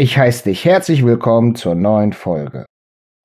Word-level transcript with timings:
Ich 0.00 0.16
heiße 0.16 0.44
dich 0.44 0.64
herzlich 0.64 1.04
willkommen 1.04 1.56
zur 1.56 1.74
neuen 1.74 2.12
Folge. 2.12 2.66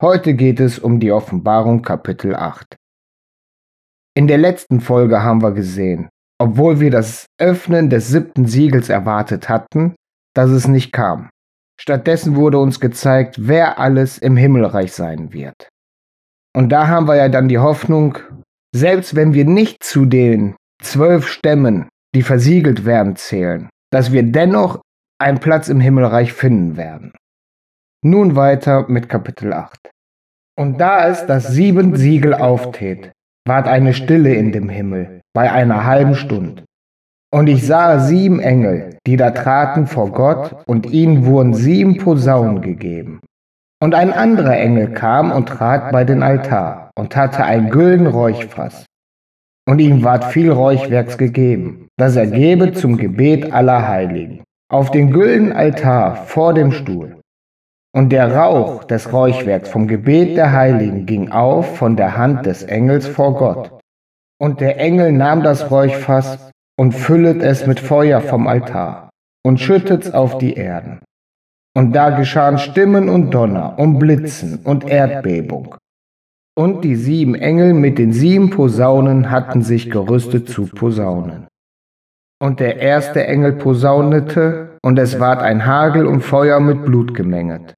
Heute 0.01 0.33
geht 0.33 0.59
es 0.59 0.79
um 0.79 0.99
die 0.99 1.11
Offenbarung 1.11 1.83
Kapitel 1.83 2.35
8. 2.35 2.75
In 4.17 4.25
der 4.25 4.39
letzten 4.39 4.81
Folge 4.81 5.21
haben 5.21 5.43
wir 5.43 5.51
gesehen, 5.51 6.09
obwohl 6.41 6.79
wir 6.79 6.89
das 6.89 7.27
Öffnen 7.39 7.91
des 7.91 8.07
siebten 8.07 8.47
Siegels 8.47 8.89
erwartet 8.89 9.49
hatten, 9.49 9.93
dass 10.35 10.49
es 10.49 10.67
nicht 10.67 10.91
kam. 10.91 11.29
Stattdessen 11.79 12.35
wurde 12.35 12.57
uns 12.57 12.79
gezeigt, 12.79 13.35
wer 13.37 13.77
alles 13.77 14.17
im 14.17 14.35
Himmelreich 14.35 14.93
sein 14.93 15.31
wird. 15.31 15.69
Und 16.57 16.69
da 16.69 16.87
haben 16.87 17.07
wir 17.07 17.17
ja 17.17 17.29
dann 17.29 17.49
die 17.49 17.59
Hoffnung, 17.59 18.17
selbst 18.75 19.13
wenn 19.13 19.35
wir 19.35 19.45
nicht 19.45 19.83
zu 19.83 20.05
den 20.05 20.55
zwölf 20.81 21.27
Stämmen, 21.27 21.87
die 22.15 22.23
versiegelt 22.23 22.83
werden, 22.83 23.15
zählen, 23.15 23.69
dass 23.91 24.11
wir 24.11 24.23
dennoch 24.23 24.81
einen 25.23 25.39
Platz 25.39 25.69
im 25.69 25.79
Himmelreich 25.79 26.33
finden 26.33 26.77
werden. 26.77 27.13
Nun 28.05 28.35
weiter 28.35 28.85
mit 28.89 29.07
Kapitel 29.07 29.53
8. 29.53 29.89
Und 30.59 30.79
da 30.79 31.07
es 31.07 31.25
das 31.25 31.47
sieben 31.47 31.95
Siegel 31.95 32.33
auftät, 32.33 33.11
ward 33.47 33.67
eine 33.67 33.93
Stille 33.93 34.35
in 34.35 34.51
dem 34.51 34.69
Himmel 34.69 35.21
bei 35.33 35.51
einer 35.51 35.85
halben 35.85 36.15
Stunde. 36.15 36.65
Und 37.33 37.47
ich 37.47 37.65
sah 37.65 37.99
sieben 37.99 38.39
Engel, 38.39 38.99
die 39.07 39.17
da 39.17 39.31
traten 39.31 39.87
vor 39.87 40.11
Gott, 40.11 40.63
und 40.67 40.91
ihnen 40.91 41.25
wurden 41.25 41.53
sieben 41.53 41.97
Posaunen 41.97 42.61
gegeben. 42.61 43.21
Und 43.81 43.95
ein 43.95 44.13
anderer 44.13 44.57
Engel 44.57 44.93
kam 44.93 45.31
und 45.31 45.47
trat 45.47 45.91
bei 45.91 46.03
den 46.03 46.21
Altar 46.21 46.91
und 46.95 47.15
hatte 47.15 47.43
ein 47.45 47.69
gülden 47.69 48.07
Räuchfass. 48.07 48.85
Und 49.67 49.79
ihm 49.79 50.03
ward 50.03 50.25
viel 50.25 50.51
Räuchwerks 50.51 51.17
gegeben, 51.17 51.87
das 51.97 52.17
er 52.17 52.27
gebe 52.27 52.73
zum 52.73 52.97
Gebet 52.97 53.51
aller 53.53 53.87
Heiligen 53.87 54.43
auf 54.73 54.89
den 54.89 55.11
güldenen 55.11 55.53
Altar 55.53 56.15
vor 56.15 56.55
dem 56.55 56.71
Stuhl. 56.71 57.17
Und 57.95 58.09
der 58.11 58.35
Rauch 58.35 58.83
des 58.83 59.13
Räuchwerks 59.13 59.69
vom 59.69 59.87
Gebet 59.87 60.35
der 60.35 60.51
Heiligen 60.51 61.05
ging 61.05 61.29
auf 61.31 61.77
von 61.77 61.95
der 61.95 62.17
Hand 62.17 62.47
des 62.47 62.63
Engels 62.63 63.05
vor 63.07 63.35
Gott. 63.35 63.79
Und 64.41 64.61
der 64.61 64.79
Engel 64.79 65.11
nahm 65.11 65.43
das 65.43 65.69
Räuchfass 65.69 66.49
und 66.75 66.93
füllet 66.93 67.43
es 67.43 67.67
mit 67.67 67.79
Feuer 67.79 68.19
vom 68.19 68.47
Altar 68.47 69.11
und 69.45 69.59
schüttet's 69.59 70.11
auf 70.11 70.39
die 70.39 70.55
Erden. 70.55 71.01
Und 71.77 71.93
da 71.93 72.09
geschahen 72.09 72.57
Stimmen 72.57 73.09
und 73.09 73.29
Donner 73.31 73.77
und 73.77 73.99
Blitzen 73.99 74.59
und 74.63 74.89
Erdbebung. 74.89 75.75
Und 76.57 76.83
die 76.83 76.95
sieben 76.95 77.35
Engel 77.35 77.75
mit 77.75 77.99
den 77.99 78.11
sieben 78.11 78.49
Posaunen 78.49 79.29
hatten 79.29 79.61
sich 79.61 79.91
gerüstet 79.91 80.49
zu 80.49 80.65
Posaunen. 80.65 81.47
Und 82.43 82.59
der 82.59 82.81
erste 82.81 83.25
Engel 83.25 83.53
posaunete, 83.53 84.77
und 84.83 84.99
es 84.99 85.17
ward 85.17 85.41
ein 85.41 85.65
Hagel 85.65 86.05
und 86.05 86.19
Feuer 86.19 86.59
mit 86.59 86.83
Blut 86.83 87.13
gemenget, 87.15 87.73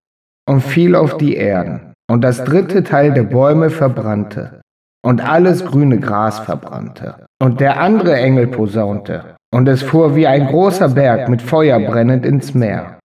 und 0.49 0.61
fiel 0.61 0.95
auf 0.95 1.17
die 1.17 1.35
Erden, 1.35 1.93
und 2.09 2.23
das 2.23 2.43
dritte 2.43 2.83
Teil 2.83 3.13
der 3.13 3.25
Bäume 3.25 3.69
verbrannte, 3.69 4.61
und 5.05 5.23
alles 5.23 5.63
grüne 5.63 5.99
Gras 5.99 6.39
verbrannte. 6.39 7.27
Und 7.39 7.59
der 7.59 7.79
andere 7.79 8.15
Engel 8.15 8.47
posaunte, 8.47 9.35
und 9.53 9.67
es 9.67 9.83
fuhr 9.83 10.15
wie 10.15 10.25
ein 10.25 10.47
großer 10.47 10.89
Berg 10.89 11.29
mit 11.29 11.43
Feuer 11.43 11.79
brennend 11.79 12.25
ins 12.25 12.55
Meer. 12.55 12.97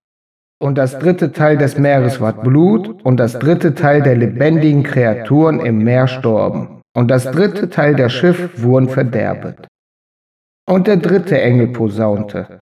Und 0.62 0.78
das 0.78 0.98
dritte 0.98 1.30
Teil 1.30 1.58
des 1.58 1.77
Meeres 1.77 2.22
ward 2.22 2.42
Blut, 2.42 3.05
und 3.05 3.20
das 3.20 3.39
dritte 3.39 3.74
Teil 3.74 4.00
der 4.00 4.17
lebendigen 4.17 4.83
Kreaturen 4.83 5.61
im 5.61 5.84
Meer 5.84 6.06
storben, 6.06 6.80
und 6.97 7.11
das 7.11 7.30
dritte 7.30 7.69
Teil 7.69 7.97
der 7.97 8.08
Schiff 8.08 8.62
wurden 8.62 8.89
verderbet. 8.89 9.67
Und 10.70 10.86
der 10.86 10.98
dritte 10.98 11.40
Engel 11.40 11.66
posaunte. 11.68 12.60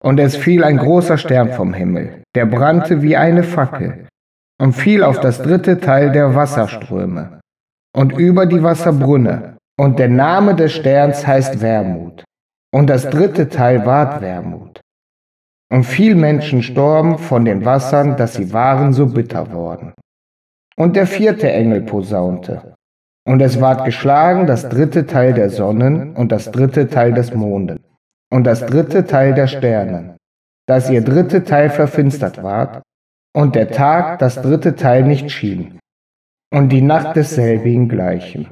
Und 0.00 0.20
es 0.20 0.36
fiel 0.36 0.62
ein 0.62 0.76
großer 0.76 1.18
Stern 1.18 1.52
vom 1.52 1.74
Himmel, 1.74 2.22
der 2.36 2.46
brannte 2.46 3.02
wie 3.02 3.16
eine 3.16 3.42
Fackel 3.42 4.06
und 4.62 4.72
fiel 4.72 5.02
auf 5.02 5.18
das 5.18 5.42
dritte 5.42 5.80
Teil 5.80 6.12
der 6.12 6.36
Wasserströme 6.36 7.40
und 7.92 8.12
über 8.12 8.46
die 8.46 8.62
Wasserbrunne. 8.62 9.56
Und 9.76 9.98
der 9.98 10.08
Name 10.08 10.54
des 10.54 10.72
Sterns 10.72 11.26
heißt 11.26 11.60
Wermut. 11.60 12.22
Und 12.72 12.88
das 12.88 13.10
dritte 13.10 13.48
Teil 13.48 13.84
ward 13.84 14.20
Wermut. 14.20 14.80
Und 15.72 15.84
viel 15.84 16.14
Menschen 16.14 16.62
storben 16.62 17.18
von 17.18 17.44
den 17.44 17.64
Wassern, 17.64 18.16
dass 18.16 18.34
sie 18.34 18.52
waren 18.52 18.92
so 18.92 19.06
bitter 19.06 19.52
worden. 19.52 19.92
Und 20.76 20.94
der 20.94 21.06
vierte 21.06 21.50
Engel 21.50 21.80
posaunte. 21.80 22.74
Und 23.30 23.40
es 23.42 23.60
ward 23.60 23.84
geschlagen 23.84 24.48
das 24.48 24.68
dritte 24.68 25.06
Teil 25.06 25.32
der 25.34 25.50
Sonnen 25.50 26.16
und 26.16 26.32
das 26.32 26.50
dritte 26.50 26.88
Teil 26.88 27.12
des 27.12 27.32
Mondes 27.32 27.78
und 28.28 28.42
das 28.42 28.66
dritte 28.66 29.04
Teil 29.06 29.34
der 29.34 29.46
Sterne, 29.46 30.16
dass 30.66 30.90
ihr 30.90 31.00
dritte 31.00 31.44
Teil 31.44 31.70
verfinstert 31.70 32.42
ward 32.42 32.82
und 33.32 33.54
der 33.54 33.70
Tag 33.70 34.18
das 34.18 34.42
dritte 34.42 34.74
Teil 34.74 35.04
nicht 35.04 35.30
schien 35.30 35.78
und 36.52 36.70
die 36.70 36.82
Nacht 36.82 37.14
desselbigen 37.14 37.88
gleichen. 37.88 38.48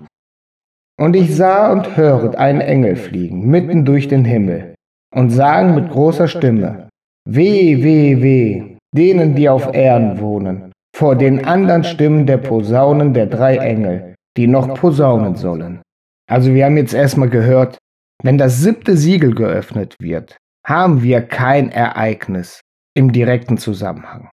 Und 0.96 1.16
ich 1.16 1.34
sah 1.34 1.72
und 1.72 1.96
höret 1.96 2.36
einen 2.36 2.60
Engel 2.60 2.94
fliegen 2.94 3.48
mitten 3.50 3.84
durch 3.84 4.06
den 4.06 4.24
Himmel 4.24 4.76
und 5.12 5.30
sagen 5.30 5.74
mit 5.74 5.90
großer 5.90 6.28
Stimme, 6.28 6.88
Weh, 7.28 7.82
weh, 7.82 8.22
weh, 8.22 8.76
denen, 8.96 9.34
die 9.34 9.48
auf 9.48 9.74
Erden 9.74 10.20
wohnen, 10.20 10.70
vor 10.94 11.16
den 11.16 11.44
anderen 11.44 11.82
Stimmen 11.82 12.26
der 12.26 12.36
Posaunen 12.36 13.12
der 13.12 13.26
drei 13.26 13.56
Engel, 13.56 14.14
die 14.38 14.46
noch 14.46 14.72
posaunen 14.74 15.34
sollen. 15.34 15.82
Also 16.30 16.54
wir 16.54 16.64
haben 16.64 16.76
jetzt 16.76 16.94
erstmal 16.94 17.28
gehört, 17.28 17.78
wenn 18.22 18.38
das 18.38 18.60
siebte 18.60 18.96
Siegel 18.96 19.34
geöffnet 19.34 19.96
wird, 20.00 20.36
haben 20.64 21.02
wir 21.02 21.22
kein 21.22 21.70
Ereignis 21.70 22.60
im 22.94 23.12
direkten 23.12 23.58
Zusammenhang. 23.58 24.30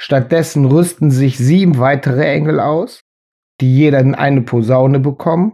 Stattdessen 0.00 0.64
rüsten 0.64 1.10
sich 1.10 1.36
sieben 1.36 1.78
weitere 1.78 2.24
Engel 2.24 2.60
aus, 2.60 3.00
die 3.60 3.76
jeder 3.76 3.98
eine 3.98 4.40
Posaune 4.40 5.00
bekommen, 5.00 5.52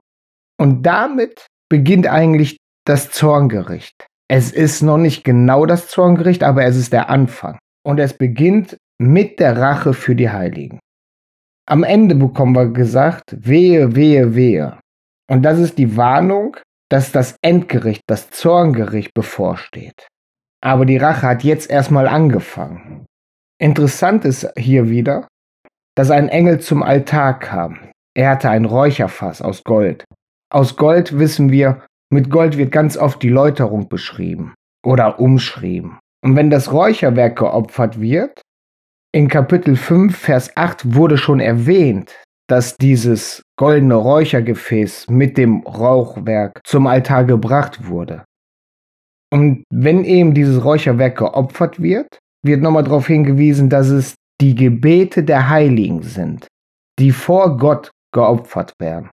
und 0.58 0.84
damit 0.84 1.46
beginnt 1.68 2.06
eigentlich 2.06 2.58
das 2.86 3.10
Zorngericht. 3.10 4.06
Es 4.28 4.52
ist 4.52 4.82
noch 4.82 4.98
nicht 4.98 5.24
genau 5.24 5.66
das 5.66 5.88
Zorngericht, 5.88 6.44
aber 6.44 6.64
es 6.64 6.76
ist 6.76 6.92
der 6.92 7.10
Anfang. 7.10 7.58
Und 7.84 7.98
es 7.98 8.16
beginnt 8.16 8.76
mit 8.98 9.40
der 9.40 9.56
Rache 9.58 9.92
für 9.92 10.14
die 10.14 10.30
Heiligen. 10.30 10.78
Am 11.68 11.82
Ende 11.82 12.14
bekommen 12.14 12.54
wir 12.54 12.68
gesagt, 12.68 13.34
wehe, 13.36 13.96
wehe, 13.96 14.34
wehe. 14.36 14.78
Und 15.28 15.42
das 15.42 15.58
ist 15.58 15.78
die 15.78 15.96
Warnung, 15.96 16.56
dass 16.88 17.10
das 17.10 17.36
Endgericht, 17.42 18.02
das 18.06 18.30
Zorngericht 18.30 19.12
bevorsteht. 19.14 20.06
Aber 20.62 20.86
die 20.86 20.96
Rache 20.96 21.26
hat 21.26 21.42
jetzt 21.42 21.68
erstmal 21.68 22.06
angefangen. 22.06 23.06
Interessant 23.58 24.24
ist 24.24 24.48
hier 24.56 24.88
wieder, 24.88 25.26
dass 25.96 26.10
ein 26.10 26.28
Engel 26.28 26.60
zum 26.60 26.82
Altar 26.82 27.38
kam. 27.38 27.78
Er 28.14 28.30
hatte 28.30 28.50
ein 28.50 28.64
Räucherfass 28.64 29.42
aus 29.42 29.64
Gold. 29.64 30.04
Aus 30.52 30.76
Gold 30.76 31.18
wissen 31.18 31.50
wir, 31.50 31.82
mit 32.12 32.30
Gold 32.30 32.56
wird 32.56 32.70
ganz 32.70 32.96
oft 32.96 33.22
die 33.22 33.28
Läuterung 33.28 33.88
beschrieben 33.88 34.54
oder 34.84 35.18
umschrieben. 35.18 35.98
Und 36.22 36.36
wenn 36.36 36.50
das 36.50 36.72
Räucherwerk 36.72 37.36
geopfert 37.36 38.00
wird, 38.00 38.42
in 39.12 39.28
Kapitel 39.28 39.76
5, 39.76 40.16
Vers 40.16 40.56
8 40.56 40.94
wurde 40.94 41.18
schon 41.18 41.40
erwähnt, 41.40 42.14
dass 42.48 42.76
dieses 42.76 43.42
goldene 43.56 43.94
Räuchergefäß 43.94 45.08
mit 45.08 45.36
dem 45.36 45.62
Rauchwerk 45.62 46.60
zum 46.64 46.86
Altar 46.86 47.24
gebracht 47.24 47.88
wurde. 47.88 48.24
Und 49.32 49.64
wenn 49.70 50.04
eben 50.04 50.34
dieses 50.34 50.64
Räucherwerk 50.64 51.18
geopfert 51.18 51.82
wird, 51.82 52.18
wird 52.44 52.62
nochmal 52.62 52.84
darauf 52.84 53.08
hingewiesen, 53.08 53.68
dass 53.68 53.88
es 53.88 54.14
die 54.40 54.54
Gebete 54.54 55.24
der 55.24 55.48
Heiligen 55.48 56.02
sind, 56.02 56.46
die 56.98 57.10
vor 57.10 57.56
Gott 57.56 57.90
geopfert 58.12 58.72
werden. 58.78 59.10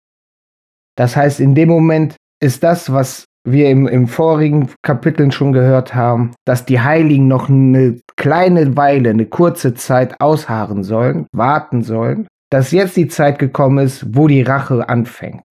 Das 0.96 1.16
heißt, 1.16 1.40
in 1.40 1.54
dem 1.54 1.68
Moment 1.68 2.16
ist 2.42 2.62
das, 2.62 2.92
was 2.92 3.24
wir 3.44 3.70
im, 3.70 3.86
im 3.86 4.06
vorigen 4.06 4.68
Kapiteln 4.82 5.32
schon 5.32 5.52
gehört 5.52 5.94
haben, 5.94 6.32
dass 6.44 6.66
die 6.66 6.80
Heiligen 6.80 7.28
noch 7.28 7.48
eine 7.48 7.98
kleine 8.16 8.76
Weile, 8.76 9.10
eine 9.10 9.26
kurze 9.26 9.74
Zeit 9.74 10.20
ausharren 10.20 10.82
sollen, 10.82 11.26
warten 11.32 11.82
sollen, 11.82 12.26
dass 12.50 12.72
jetzt 12.72 12.97
die 12.97 13.09
Zeit 13.09 13.38
gekommen 13.38 13.78
ist, 13.78 14.15
wo 14.15 14.28
die 14.28 14.42
Rache 14.42 14.88
anfängt. 14.88 15.44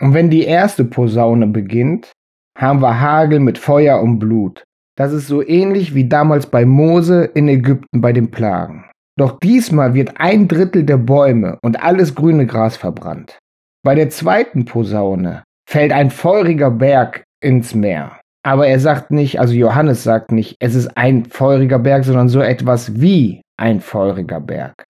Und 0.00 0.14
wenn 0.14 0.30
die 0.30 0.44
erste 0.44 0.84
Posaune 0.84 1.46
beginnt, 1.48 2.12
haben 2.56 2.80
wir 2.80 3.00
Hagel 3.00 3.40
mit 3.40 3.58
Feuer 3.58 4.00
und 4.00 4.18
Blut. 4.18 4.64
Das 4.96 5.12
ist 5.12 5.28
so 5.28 5.46
ähnlich 5.46 5.94
wie 5.94 6.08
damals 6.08 6.46
bei 6.46 6.64
Mose 6.64 7.24
in 7.24 7.48
Ägypten 7.48 8.00
bei 8.00 8.12
den 8.12 8.30
Plagen. 8.30 8.84
Doch 9.16 9.38
diesmal 9.38 9.94
wird 9.94 10.20
ein 10.20 10.48
Drittel 10.48 10.84
der 10.84 10.96
Bäume 10.96 11.58
und 11.62 11.82
alles 11.82 12.14
grüne 12.14 12.46
Gras 12.46 12.76
verbrannt. 12.76 13.38
Bei 13.84 13.94
der 13.94 14.10
zweiten 14.10 14.64
Posaune 14.64 15.44
fällt 15.68 15.92
ein 15.92 16.10
feuriger 16.10 16.70
Berg 16.70 17.24
ins 17.42 17.74
Meer. 17.74 18.20
Aber 18.42 18.66
er 18.66 18.80
sagt 18.80 19.10
nicht, 19.10 19.38
also 19.38 19.52
Johannes 19.52 20.02
sagt 20.02 20.32
nicht, 20.32 20.56
es 20.60 20.74
ist 20.74 20.96
ein 20.96 21.26
feuriger 21.26 21.78
Berg, 21.78 22.04
sondern 22.04 22.30
so 22.30 22.40
etwas 22.40 23.00
wie 23.00 23.42
ein 23.58 23.80
feuriger 23.80 24.40
Berg. 24.40 24.84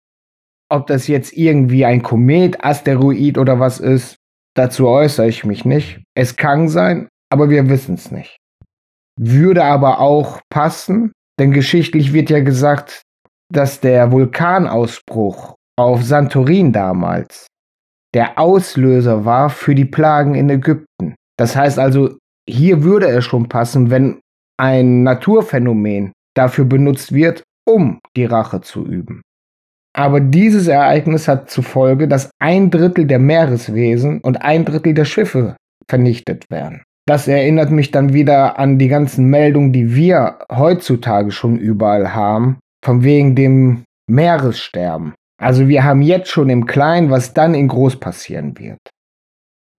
Ob 0.69 0.87
das 0.87 1.07
jetzt 1.07 1.31
irgendwie 1.33 1.85
ein 1.85 2.01
Komet, 2.01 2.65
Asteroid 2.65 3.37
oder 3.37 3.59
was 3.59 3.79
ist, 3.79 4.17
dazu 4.55 4.87
äußere 4.87 5.27
ich 5.27 5.45
mich 5.45 5.63
nicht. 5.63 6.01
Es 6.13 6.35
kann 6.35 6.67
sein, 6.67 7.07
aber 7.31 7.49
wir 7.49 7.69
wissen 7.69 7.95
es 7.95 8.11
nicht. 8.11 8.35
Würde 9.17 9.63
aber 9.63 9.99
auch 9.99 10.41
passen, 10.49 11.13
Denn 11.39 11.51
geschichtlich 11.51 12.13
wird 12.13 12.29
ja 12.29 12.39
gesagt, 12.39 13.01
dass 13.51 13.81
der 13.81 14.11
Vulkanausbruch 14.11 15.55
auf 15.77 16.03
Santorin 16.03 16.71
damals 16.71 17.47
der 18.15 18.39
Auslöser 18.39 19.25
war 19.25 19.49
für 19.49 19.75
die 19.75 19.85
Plagen 19.85 20.33
in 20.33 20.49
Ägypten. 20.49 21.15
Das 21.37 21.55
heißt 21.55 21.77
also, 21.77 22.17
hier 22.49 22.83
würde 22.83 23.07
es 23.07 23.25
schon 23.25 23.49
passen, 23.49 23.91
wenn 23.91 24.19
ein 24.57 25.03
Naturphänomen 25.03 26.13
dafür 26.33 26.65
benutzt 26.65 27.13
wird, 27.13 27.43
um 27.67 27.99
die 28.15 28.25
Rache 28.25 28.61
zu 28.61 28.85
üben. 28.85 29.21
Aber 29.93 30.21
dieses 30.21 30.67
Ereignis 30.67 31.27
hat 31.27 31.49
zur 31.49 31.63
Folge, 31.63 32.07
dass 32.07 32.29
ein 32.39 32.71
Drittel 32.71 33.05
der 33.05 33.19
Meereswesen 33.19 34.21
und 34.21 34.41
ein 34.41 34.65
Drittel 34.65 34.93
der 34.93 35.05
Schiffe 35.05 35.55
vernichtet 35.89 36.45
werden. 36.49 36.83
Das 37.07 37.27
erinnert 37.27 37.69
mich 37.69 37.91
dann 37.91 38.13
wieder 38.13 38.57
an 38.57 38.79
die 38.79 38.87
ganzen 38.87 39.29
Meldungen, 39.29 39.73
die 39.73 39.93
wir 39.93 40.39
heutzutage 40.51 41.31
schon 41.31 41.57
überall 41.57 42.13
haben, 42.13 42.59
von 42.83 43.03
wegen 43.03 43.35
dem 43.35 43.83
Meeressterben. 44.09 45.13
Also 45.41 45.67
wir 45.67 45.83
haben 45.83 46.01
jetzt 46.01 46.29
schon 46.29 46.49
im 46.49 46.65
Kleinen, 46.65 47.09
was 47.09 47.33
dann 47.33 47.53
in 47.53 47.67
Groß 47.67 47.99
passieren 47.99 48.57
wird. 48.57 48.79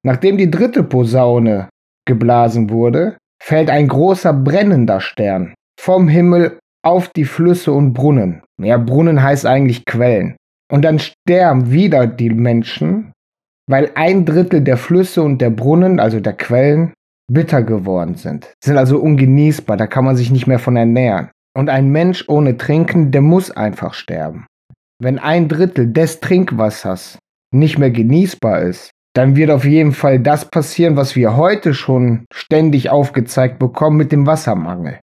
Nachdem 0.05 0.37
die 0.37 0.51
dritte 0.51 0.83
Posaune 0.83 1.69
geblasen 2.07 2.71
wurde, 2.71 3.17
fällt 3.43 3.71
ein 3.71 3.89
großer 3.89 4.33
brennender 4.33 5.01
Stern 5.01 5.55
vom 5.81 6.09
Himmel 6.09 6.59
auf 6.85 7.09
die 7.09 7.25
Flüsse 7.25 7.73
und 7.73 7.93
Brunnen. 7.93 8.43
Ja, 8.63 8.79
Brunnen 8.79 9.23
heißt 9.23 9.47
eigentlich 9.47 9.85
Quellen. 9.85 10.37
Und 10.71 10.85
dann 10.85 10.99
sterben 10.99 11.71
wieder 11.71 12.07
die 12.07 12.31
Menschen, 12.31 13.13
weil 13.69 13.91
ein 13.95 14.25
Drittel 14.25 14.63
der 14.63 14.77
Flüsse 14.77 15.23
und 15.23 15.41
der 15.41 15.51
Brunnen, 15.51 16.01
also 16.01 16.21
der 16.21 16.35
Quellen, 16.35 16.93
bitter 17.33 17.63
geworden 17.63 18.15
sind. 18.15 18.53
Sind 18.63 18.79
also 18.79 18.99
ungenießbar, 18.99 19.77
da 19.77 19.87
kann 19.87 20.05
man 20.05 20.17
sich 20.17 20.31
nicht 20.31 20.47
mehr 20.47 20.59
von 20.59 20.77
ernähren. 20.77 21.31
Und 21.57 21.71
ein 21.71 21.91
Mensch 21.91 22.25
ohne 22.29 22.57
Trinken, 22.57 23.11
der 23.11 23.23
muss 23.23 23.51
einfach 23.51 23.95
sterben. 23.95 24.47
Wenn 24.99 25.19
ein 25.19 25.49
Drittel 25.49 25.93
des 25.93 26.21
Trinkwassers 26.21 27.19
nicht 27.53 27.79
mehr 27.79 27.91
genießbar 27.91 28.63
ist, 28.63 28.91
dann 29.15 29.37
wird 29.37 29.51
auf 29.51 29.65
jeden 29.65 29.93
Fall 29.93 30.21
das 30.21 30.45
passieren, 30.51 30.97
was 30.97 31.17
wir 31.17 31.37
heute 31.37 31.75
schon 31.75 32.27
ständig 32.33 32.91
aufgezeigt 32.91 33.59
bekommen 33.59 33.97
mit 33.97 34.13
dem 34.13 34.27
Wassermangel. 34.27 35.01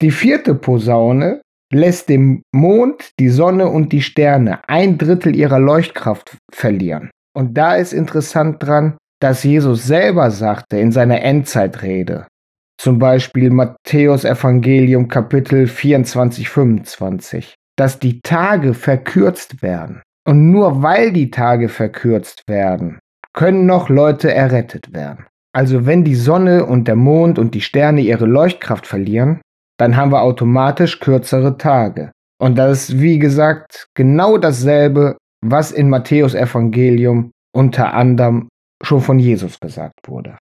Die 0.00 0.10
vierte 0.10 0.54
Posaune 0.54 1.42
lässt 1.72 2.08
dem 2.08 2.42
Mond, 2.54 3.10
die 3.18 3.28
Sonne 3.28 3.68
und 3.68 3.92
die 3.92 4.02
Sterne 4.02 4.66
ein 4.68 4.98
Drittel 4.98 5.36
ihrer 5.36 5.58
Leuchtkraft 5.58 6.36
verlieren. 6.52 7.10
Und 7.36 7.56
da 7.58 7.76
ist 7.76 7.92
interessant 7.92 8.62
dran, 8.62 8.96
dass 9.20 9.42
Jesus 9.42 9.86
selber 9.86 10.30
sagte 10.30 10.78
in 10.78 10.92
seiner 10.92 11.22
Endzeitrede, 11.22 12.26
zum 12.80 12.98
Beispiel 12.98 13.50
Matthäus 13.50 14.24
Evangelium 14.24 15.08
Kapitel 15.08 15.66
24, 15.66 16.48
25, 16.48 17.54
dass 17.76 17.98
die 17.98 18.20
Tage 18.20 18.74
verkürzt 18.74 19.62
werden. 19.62 20.02
Und 20.26 20.50
nur 20.50 20.82
weil 20.82 21.12
die 21.12 21.30
Tage 21.30 21.68
verkürzt 21.68 22.44
werden, 22.48 22.98
können 23.32 23.66
noch 23.66 23.88
Leute 23.88 24.32
errettet 24.32 24.92
werden. 24.94 25.26
Also 25.52 25.86
wenn 25.86 26.02
die 26.04 26.14
Sonne 26.14 26.66
und 26.66 26.88
der 26.88 26.96
Mond 26.96 27.38
und 27.38 27.54
die 27.54 27.60
Sterne 27.60 28.00
ihre 28.00 28.26
Leuchtkraft 28.26 28.86
verlieren, 28.86 29.40
dann 29.78 29.96
haben 29.96 30.12
wir 30.12 30.22
automatisch 30.22 31.00
kürzere 31.00 31.58
Tage. 31.58 32.10
Und 32.40 32.56
das 32.56 32.88
ist, 32.88 33.00
wie 33.00 33.18
gesagt, 33.18 33.86
genau 33.94 34.38
dasselbe, 34.38 35.16
was 35.44 35.72
in 35.72 35.90
Matthäus 35.90 36.34
Evangelium 36.34 37.30
unter 37.54 37.94
anderem 37.94 38.48
schon 38.82 39.00
von 39.00 39.18
Jesus 39.18 39.60
gesagt 39.60 40.08
wurde. 40.08 40.36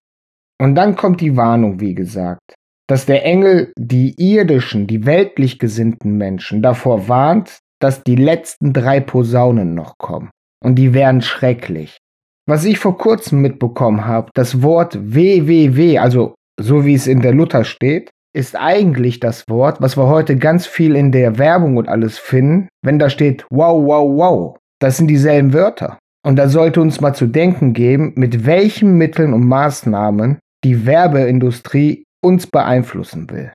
Und 0.60 0.76
dann 0.76 0.96
kommt 0.96 1.22
die 1.22 1.36
Warnung, 1.36 1.80
wie 1.80 1.94
gesagt, 1.94 2.56
dass 2.88 3.06
der 3.06 3.26
Engel 3.26 3.72
die 3.78 4.16
irdischen, 4.18 4.88
die 4.88 5.06
weltlich 5.06 5.60
gesinnten 5.60 6.18
Menschen 6.18 6.62
davor 6.62 7.08
warnt, 7.08 7.60
dass 7.80 8.04
die 8.04 8.16
letzten 8.16 8.74
drei 8.74 9.00
Posaunen 9.00 9.74
noch 9.74 9.98
kommen. 9.98 10.30
Und 10.64 10.76
die 10.76 10.94
wären 10.94 11.22
schrecklich. 11.22 11.98
Was 12.46 12.66
ich 12.66 12.80
vor 12.80 12.98
kurzem 12.98 13.42
mitbekommen 13.42 14.06
habe, 14.06 14.30
das 14.34 14.62
Wort 14.62 14.98
WWW, 15.02 15.98
also 16.00 16.36
so 16.60 16.86
wie 16.86 16.94
es 16.94 17.08
in 17.08 17.22
der 17.22 17.34
Luther 17.34 17.64
steht, 17.64 18.10
ist 18.36 18.56
eigentlich 18.56 19.20
das 19.20 19.44
Wort, 19.48 19.80
was 19.80 19.96
wir 19.96 20.08
heute 20.08 20.36
ganz 20.38 20.66
viel 20.66 20.96
in 20.96 21.12
der 21.12 21.38
Werbung 21.38 21.78
und 21.78 21.88
alles 21.88 22.18
finden, 22.18 22.68
wenn 22.82 23.00
da 23.00 23.10
steht 23.10 23.46
wow, 23.50 23.82
wow, 23.86 24.18
wow. 24.18 24.58
Das 24.80 24.98
sind 24.98 25.08
dieselben 25.08 25.54
Wörter. 25.54 26.00
Und 26.26 26.38
da 26.38 26.50
sollte 26.50 26.82
uns 26.82 27.00
mal 27.00 27.14
zu 27.14 27.28
denken 27.28 27.74
geben, 27.74 28.14
mit 28.16 28.46
welchen 28.46 28.98
Mitteln 28.98 29.34
und 29.34 29.46
Maßnahmen 29.46 30.40
die 30.64 30.86
Werbeindustrie 30.86 32.06
uns 32.24 32.48
beeinflussen 32.48 33.30
will. 33.30 33.52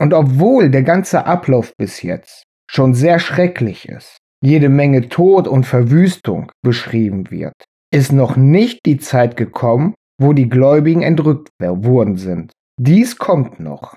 Und 0.00 0.14
obwohl 0.14 0.70
der 0.70 0.82
ganze 0.82 1.26
Ablauf 1.26 1.72
bis 1.76 2.02
jetzt 2.02 2.44
schon 2.70 2.94
sehr 2.94 3.18
schrecklich 3.18 3.88
ist, 3.88 4.18
jede 4.40 4.68
Menge 4.68 5.08
Tod 5.08 5.48
und 5.48 5.64
Verwüstung 5.64 6.52
beschrieben 6.62 7.30
wird, 7.30 7.54
ist 7.92 8.12
noch 8.12 8.36
nicht 8.36 8.80
die 8.86 8.98
Zeit 8.98 9.36
gekommen, 9.36 9.94
wo 10.20 10.32
die 10.32 10.48
Gläubigen 10.48 11.02
entrückt 11.02 11.48
worden 11.58 12.16
sind. 12.16 12.52
Dies 12.80 13.18
kommt 13.18 13.58
noch. 13.58 13.96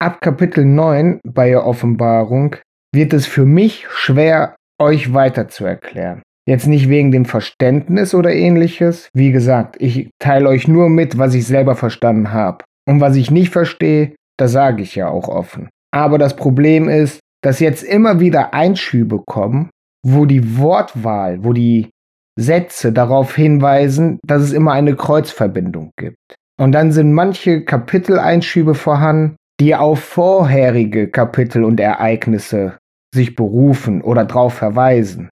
Ab 0.00 0.20
Kapitel 0.20 0.64
9 0.64 1.20
bei 1.24 1.50
der 1.50 1.66
Offenbarung 1.66 2.56
wird 2.92 3.12
es 3.12 3.26
für 3.26 3.44
mich 3.44 3.86
schwer, 3.90 4.56
euch 4.80 5.12
weiter 5.12 5.48
zu 5.48 5.64
erklären. 5.64 6.22
Jetzt 6.46 6.66
nicht 6.66 6.88
wegen 6.88 7.12
dem 7.12 7.26
Verständnis 7.26 8.14
oder 8.14 8.32
ähnliches. 8.32 9.10
Wie 9.12 9.32
gesagt, 9.32 9.76
ich 9.80 10.08
teile 10.18 10.48
euch 10.48 10.66
nur 10.66 10.88
mit, 10.88 11.18
was 11.18 11.34
ich 11.34 11.46
selber 11.46 11.76
verstanden 11.76 12.32
habe. 12.32 12.64
Und 12.88 13.02
was 13.02 13.16
ich 13.16 13.30
nicht 13.30 13.52
verstehe, 13.52 14.14
das 14.38 14.52
sage 14.52 14.82
ich 14.82 14.94
ja 14.94 15.08
auch 15.08 15.28
offen. 15.28 15.68
Aber 15.92 16.16
das 16.16 16.36
Problem 16.36 16.88
ist, 16.88 17.20
dass 17.42 17.60
jetzt 17.60 17.82
immer 17.82 18.18
wieder 18.18 18.54
Einschübe 18.54 19.22
kommen, 19.26 19.68
wo 20.02 20.24
die 20.24 20.56
Wortwahl, 20.58 21.44
wo 21.44 21.52
die 21.52 21.90
Sätze 22.38 22.92
darauf 22.92 23.34
hinweisen, 23.34 24.20
dass 24.24 24.42
es 24.42 24.52
immer 24.52 24.72
eine 24.72 24.96
Kreuzverbindung 24.96 25.90
gibt. 25.98 26.16
Und 26.58 26.72
dann 26.72 26.92
sind 26.92 27.12
manche 27.12 27.64
Kapiteleinschübe 27.64 28.74
vorhanden, 28.74 29.36
die 29.60 29.74
auf 29.74 30.00
vorherige 30.00 31.08
Kapitel 31.08 31.64
und 31.64 31.80
Ereignisse 31.80 32.78
sich 33.14 33.34
berufen 33.34 34.02
oder 34.02 34.24
darauf 34.24 34.54
verweisen. 34.54 35.28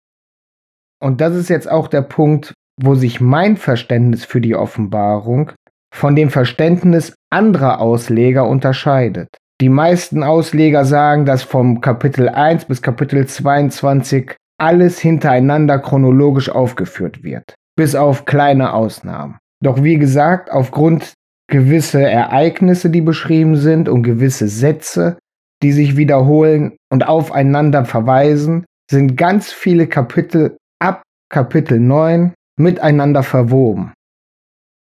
Und 1.01 1.21
das 1.21 1.35
ist 1.35 1.49
jetzt 1.49 1.69
auch 1.69 1.87
der 1.87 2.01
Punkt, 2.01 2.53
wo 2.81 2.95
sich 2.95 3.21
mein 3.21 3.55
Verständnis 3.55 4.25
für 4.25 4.41
die 4.41 4.55
Offenbarung 4.55 5.51
von 5.95 6.15
dem 6.15 6.30
Verständnis 6.30 7.15
anderer 7.31 7.80
Ausleger 7.80 8.47
unterscheidet. 8.47 9.30
Die 9.62 9.69
meisten 9.69 10.24
Ausleger 10.24 10.83
sagen, 10.83 11.25
dass 11.25 11.44
vom 11.44 11.80
Kapitel 11.80 12.27
1 12.27 12.65
bis 12.65 12.81
Kapitel 12.81 13.25
22 13.25 14.36
alles 14.60 15.00
hintereinander 15.00 15.79
chronologisch 15.79 16.50
aufgeführt 16.50 17.24
wird, 17.24 17.55
bis 17.77 17.96
auf 17.96 18.25
kleine 18.25 18.74
Ausnahmen. 18.74 19.38
Doch 19.63 19.84
wie 19.84 19.98
gesagt, 19.98 20.51
aufgrund 20.51 21.13
gewisse 21.50 22.01
Ereignisse, 22.01 22.89
die 22.89 23.01
beschrieben 23.01 23.55
sind 23.55 23.88
und 23.88 24.03
gewisse 24.03 24.50
Sätze, 24.50 25.17
die 25.63 25.72
sich 25.72 25.96
wiederholen 25.96 26.75
und 26.91 27.08
aufeinander 27.08 27.86
verweisen, 27.86 28.65
sind 28.91 29.15
ganz 29.15 29.53
viele 29.53 29.88
Kapitel 29.88 30.58
ab 30.79 31.03
Kapitel 31.31 31.79
9 31.79 32.34
miteinander 32.60 33.24
verwoben. 33.24 33.93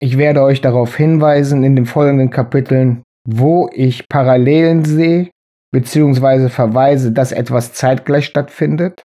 Ich 0.04 0.18
werde 0.18 0.42
euch 0.42 0.62
darauf 0.62 0.96
hinweisen 0.96 1.64
in 1.64 1.76
den 1.76 1.86
folgenden 1.86 2.32
Kapiteln, 2.32 3.04
wo 3.24 3.70
ich 3.72 4.10
Parallelen 4.10 4.84
sehe 4.84 5.30
bzw. 5.72 6.50
verweise, 6.50 7.12
dass 7.12 7.32
etwas 7.32 7.74
zeitgleich 7.74 8.26
stattfindet. 8.26 9.04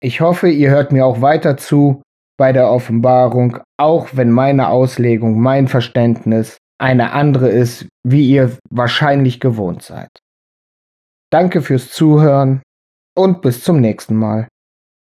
Ich 0.00 0.20
hoffe, 0.20 0.48
ihr 0.48 0.70
hört 0.70 0.92
mir 0.92 1.04
auch 1.04 1.20
weiter 1.20 1.56
zu 1.56 2.02
bei 2.38 2.52
der 2.52 2.70
Offenbarung, 2.70 3.58
auch 3.76 4.10
wenn 4.12 4.30
meine 4.30 4.68
Auslegung, 4.68 5.40
mein 5.40 5.66
Verständnis 5.66 6.58
eine 6.80 7.10
andere 7.10 7.48
ist, 7.48 7.88
wie 8.06 8.30
ihr 8.30 8.56
wahrscheinlich 8.70 9.40
gewohnt 9.40 9.82
seid. 9.82 10.10
Danke 11.32 11.60
fürs 11.60 11.90
Zuhören 11.90 12.62
und 13.16 13.42
bis 13.42 13.64
zum 13.64 13.80
nächsten 13.80 14.14
Mal. 14.14 14.46